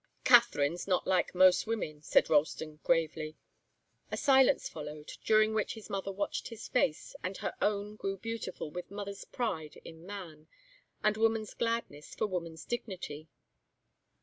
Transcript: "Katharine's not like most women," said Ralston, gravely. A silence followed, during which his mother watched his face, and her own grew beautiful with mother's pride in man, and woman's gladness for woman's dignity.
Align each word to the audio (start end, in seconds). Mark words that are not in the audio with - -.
"Katharine's 0.23 0.87
not 0.87 1.05
like 1.05 1.35
most 1.35 1.67
women," 1.67 2.01
said 2.01 2.27
Ralston, 2.27 2.79
gravely. 2.83 3.37
A 4.09 4.17
silence 4.17 4.67
followed, 4.67 5.11
during 5.23 5.53
which 5.53 5.75
his 5.75 5.91
mother 5.91 6.11
watched 6.11 6.47
his 6.47 6.67
face, 6.67 7.15
and 7.21 7.37
her 7.37 7.53
own 7.61 7.97
grew 7.97 8.17
beautiful 8.17 8.71
with 8.71 8.89
mother's 8.89 9.25
pride 9.25 9.79
in 9.85 10.03
man, 10.07 10.47
and 11.03 11.17
woman's 11.17 11.53
gladness 11.53 12.15
for 12.15 12.25
woman's 12.25 12.65
dignity. 12.65 13.27